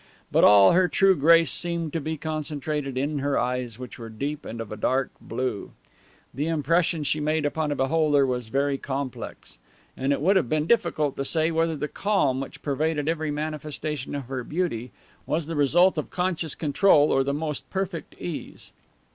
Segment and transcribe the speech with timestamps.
[0.31, 4.47] But all her true grace seemed to be concentrated in her eyes, which were deep
[4.47, 5.73] and of a dark blue.
[6.33, 9.59] The impression she made upon a beholder was very complex.
[9.95, 14.15] And it would have been difficult to say whether the calm which pervaded every manifestation
[14.15, 14.89] of her beauty
[15.27, 18.71] was the result of conscious control or the most perfect ease.